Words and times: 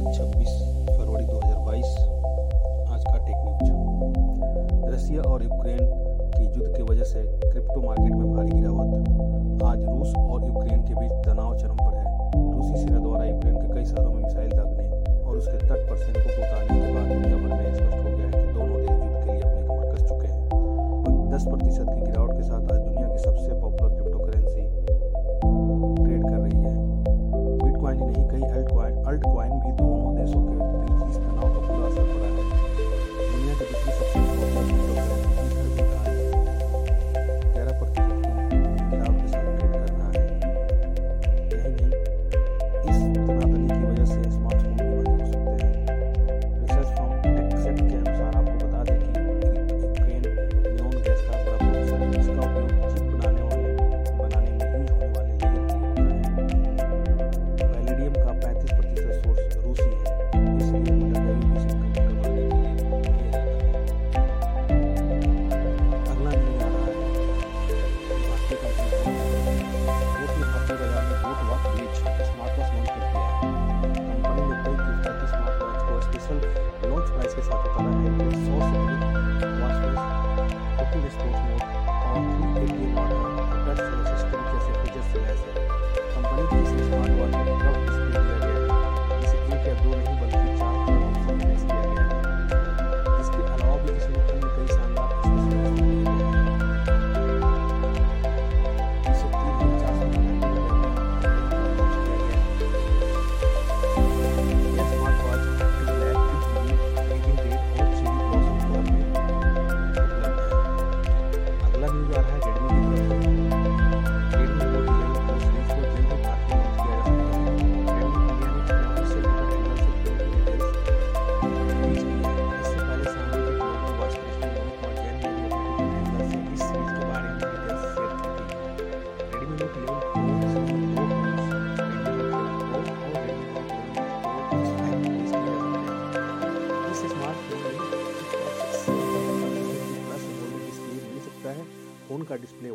आज 0.00 0.16
26 0.16 0.52
फरवरी 0.88 1.24
2022 1.24 1.88
आज 2.92 3.02
का 3.04 3.16
टेक 3.24 3.40
न्यूज़ 3.62 4.94
रसिया 4.94 5.22
और 5.22 5.42
यूक्रेन 5.42 5.82
के 6.36 6.44
युद्ध 6.44 6.76
की 6.76 6.82
वजह 6.82 7.04
से 7.04 7.22
क्रिप्टो 7.22 7.80
मार्केट 7.80 8.12
में 8.12 8.32
भारी 8.34 8.50
गिरावट। 8.50 9.62
आज 9.64 9.82
रूस 9.84 10.14
और 10.16 10.46
यूक्रेन 10.46 10.80
के 10.82 10.94
बीच 10.94 11.12
तनाव 11.26 11.58
चरम 11.58 11.76
पर 11.76 11.94
है। 11.96 12.04
रूसी 12.52 12.76
सेना 12.76 12.98
द्वारा 12.98 13.24
यूक्रेन 13.24 13.56
के 13.56 13.74
कई 13.74 13.84
शहरों 13.84 14.12
में 14.12 14.22
मिसाइल 14.22 14.50
दागने 14.50 14.88
और 15.22 15.36
उसके 15.36 15.58
तट 15.58 15.88
पर 15.90 15.96
सैनिकों 15.96 16.30
को 16.30 16.40
उतारने 16.42 16.80
के 16.80 16.92
बाद 16.94 17.06
दुनिया 17.12 17.36
भर 17.36 17.50
में 17.56 17.74
स्पष्ट 17.74 17.98
हो 17.98 18.16
गया 18.16 18.26
है 18.26 18.32
कि 18.32 18.52
दोनों 18.52 18.76
देश 18.76 18.90
युद्ध 18.90 19.24
के 19.24 19.32
लिए 19.32 19.42
अपने 19.42 19.62
कमर 19.68 19.84
कस 19.94 20.08
चुके 20.08 20.26
हैं। 20.26 21.30
दस 21.30 21.44
प्रतिशत 21.44 21.86
की 21.90 22.00
गिरावट 22.00 22.32
के 22.32 22.42
साथ 22.42 22.69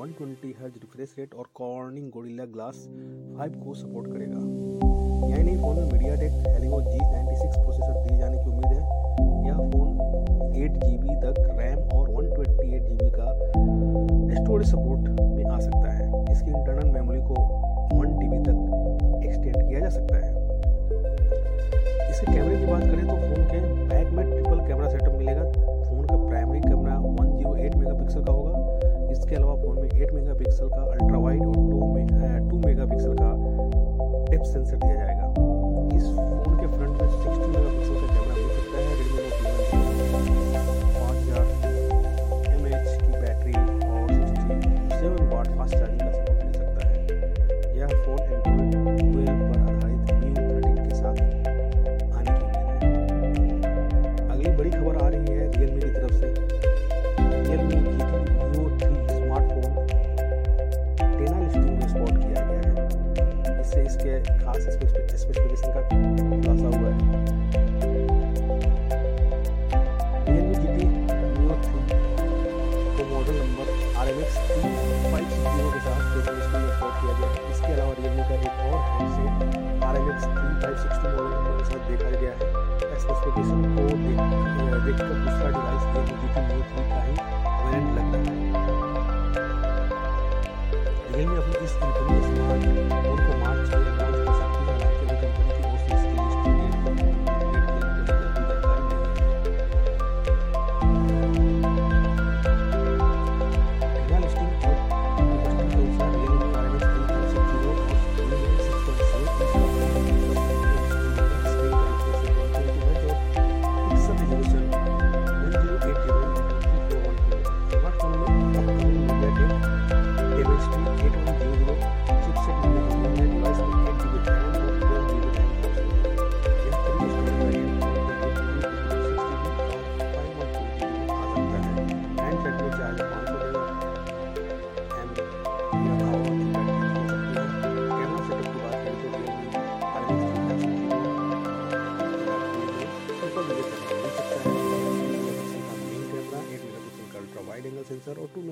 120 0.00 0.52
हर्ज 0.58 0.76
रिफ्रेश 0.82 1.14
रेट 1.18 1.34
और 1.34 1.48
कॉर्निंग 1.54 2.10
गोरिल्ला 2.10 2.44
ग्लास 2.52 2.76
फाइव 3.38 3.56
को 3.64 3.72
सपोर्ट 3.74 4.06
करेगा। 4.12 4.38
यही 5.30 5.42
नहीं 5.42 5.56
फ़ोन 5.56 5.76
में 5.76 5.90
MediaTek 6.20 6.32
Helio 6.46 6.80
G 6.82 6.98
ninety 7.00 7.36
six 7.36 7.56
processor 7.56 7.98
दिए 8.04 8.18
जाने 8.18 8.38
की 8.38 8.50
उम्मीद 8.50 8.70
है। 8.72 8.80
यह 9.46 9.58
फ़ोन 9.72 9.88
एट 10.56 10.78
जी 10.84 10.96
बी 10.96 11.16
तक 11.24 11.40
रैम 11.58 11.80
और 11.98 12.08
one 12.10 12.32
twenty 12.34 12.74
eight 12.76 12.82
G 12.82 12.94
B 12.94 13.10
का 13.10 13.28
स्टोरेज 14.40 14.70
सपोर्ट 14.70 15.02
में 15.20 15.44
आ 15.44 15.58
सकता 15.58 15.92
है। 15.92 16.06
इसकी 16.32 16.50
इंटरनल 16.50 16.90
मेमोरी 16.90 17.20
को 17.22 17.36
वन 17.98 18.18
टी 18.20 18.28
बी 18.28 18.38
तक 18.48 19.24
एक्सटेंड 19.26 19.68
किया 19.68 19.80
जा 19.80 19.88
सकता 19.98 20.16
है। 20.16 20.32
इसके 22.10 22.32
कैमरे 22.32 22.56
की 22.56 22.66
बात 22.66 22.82
करें 22.82 23.06
तो 23.06 23.16
फ़ोन 23.16 23.44
के 23.52 23.60
बैक 23.88 24.08
में 24.10 24.24
ट्रिपल 24.30 24.66
एट 30.02 30.12
मेगा 30.12 30.34
पिक्सल 30.34 30.68
का 30.68 30.82
अल्ट्रा 30.82 31.18
वाइड 31.18 31.40
और 31.42 31.54
टू 31.54 31.86
में 31.94 32.06
टू 32.50 32.58
मेगा 32.58 32.84
पिक्सल 32.92 33.14
का 33.14 33.30
टिप 34.30 34.42
सेंसर 34.42 34.76
दिया 34.76 34.94
जाएगा। 34.94 35.26
इस 35.96 36.04
फ़ोन 36.04 36.54
के 36.60 36.66
फ्रंट 36.76 37.02
में 37.02 37.08
सिक्सटी 37.10 37.48
मेगा 37.48 37.70
पिक्सल 37.70 37.96
का 37.96 38.06
कैमरा 38.14 38.34
मिल 38.36 38.48
सकता 38.56 38.76
है, 38.78 38.82
रेडमी 39.00 39.20
नोट 39.20 39.34
पाँच 40.96 41.16
हज़ार 41.18 41.46
एम 42.54 42.64
एच 42.66 42.88
की 43.02 43.12
बैटरी 43.20 43.54
और 43.90 44.06
sixty 44.12 44.58
seven 44.96 45.22
watt 45.34 45.48
fast 45.58 45.74
charging 45.76 46.00
का 46.00 46.19
साथ 80.60 81.88
देखा 81.88 82.10
गया 82.10 82.32
है। 82.32 82.48
एक्सपेक्टेशन 82.92 83.60
को 83.76 83.84
देखकर 84.84 85.12
दूसरा 85.14 85.48
डिवाइस 85.50 85.84
देने 85.94 86.14
की 86.20 86.28
न्यू 86.48 86.62
थ्री 86.62 86.99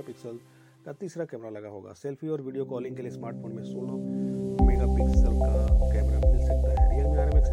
मेगा 0.00 0.06
पिक्सल 0.06 0.36
का 0.84 0.92
तीसरा 1.00 1.24
कैमरा 1.30 1.50
लगा 1.50 1.68
होगा। 1.68 1.92
सेल्फी 1.92 2.28
और 2.28 2.40
वीडियो 2.42 2.64
कॉलिंग 2.64 2.96
के 2.96 3.02
लिए 3.02 3.10
स्मार्टफ़ोन 3.12 3.52
में 3.52 3.64
सोलह 3.64 3.92
मेगा 4.66 4.86
पिक्सल 4.96 5.34
का 5.36 5.50
कैमरा 5.92 6.20
मिल 6.24 6.40
सकता 6.46 6.68
है। 6.70 6.76
Realme 7.06 7.16
R 7.20 7.28
M 7.28 7.36
X 7.38 7.50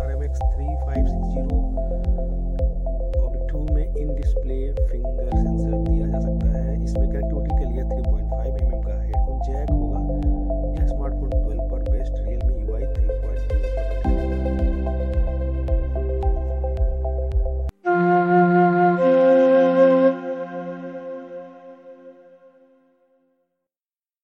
R 0.00 0.08
M 0.10 0.22
X 0.24 0.40
three 0.40 0.68
five 0.80 1.02
six 1.06 1.28
zero 1.34 1.58
two 3.50 3.58
में 3.74 3.84
इन 3.84 4.14
डिस्प्ले 4.14 4.58
फिंगर 4.80 5.28
सेंसर 5.36 5.74
दिया 5.90 6.06
जा 6.06 6.20
सकता 6.20 6.48
है। 6.56 6.82
इसमें 6.84 7.06
कनेक्टिविटी 7.10 7.52
के 7.58 7.64
लिए 7.72 7.82
three 7.92 8.02
point 8.10 8.28
five 8.30 8.56
M 8.56 8.72
M 8.72 8.80
का 8.82 8.96
हेडफोन 9.02 9.36
जैक 9.50 9.70
होगा। 9.70 10.00
यह 10.80 10.86
स्मार्टफ़ोन 10.86 11.30
ट्वेल्व 11.30 11.62
पर 11.70 11.80
बेस्ट 11.90 12.14
रियल 12.18 12.40
मी 12.46 12.59